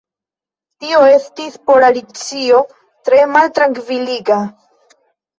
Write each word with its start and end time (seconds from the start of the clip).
Tio 0.83 1.01
estis 1.09 1.57
por 1.67 1.85
Alicio 1.89 2.61
tre 3.09 3.19
maltrankviliga. 3.35 4.39